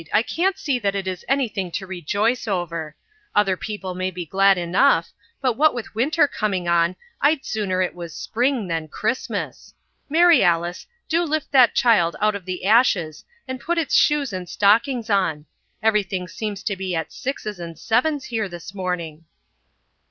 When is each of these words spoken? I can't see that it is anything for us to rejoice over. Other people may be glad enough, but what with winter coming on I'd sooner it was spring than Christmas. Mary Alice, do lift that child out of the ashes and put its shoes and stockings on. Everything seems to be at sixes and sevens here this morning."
I 0.11 0.23
can't 0.23 0.57
see 0.57 0.79
that 0.79 0.95
it 0.95 1.05
is 1.07 1.23
anything 1.29 1.67
for 1.69 1.73
us 1.73 1.77
to 1.77 1.85
rejoice 1.85 2.47
over. 2.47 2.95
Other 3.35 3.55
people 3.55 3.93
may 3.93 4.09
be 4.09 4.25
glad 4.25 4.57
enough, 4.57 5.11
but 5.41 5.53
what 5.57 5.75
with 5.75 5.93
winter 5.93 6.27
coming 6.27 6.67
on 6.67 6.95
I'd 7.21 7.45
sooner 7.45 7.83
it 7.83 7.93
was 7.93 8.15
spring 8.15 8.67
than 8.67 8.87
Christmas. 8.87 9.75
Mary 10.09 10.43
Alice, 10.43 10.87
do 11.07 11.21
lift 11.23 11.51
that 11.51 11.75
child 11.75 12.15
out 12.19 12.33
of 12.33 12.45
the 12.45 12.65
ashes 12.65 13.23
and 13.47 13.59
put 13.61 13.77
its 13.77 13.93
shoes 13.93 14.33
and 14.33 14.49
stockings 14.49 15.11
on. 15.11 15.45
Everything 15.83 16.27
seems 16.27 16.63
to 16.63 16.75
be 16.75 16.95
at 16.95 17.13
sixes 17.13 17.59
and 17.59 17.77
sevens 17.77 18.25
here 18.25 18.49
this 18.49 18.73
morning." 18.73 19.25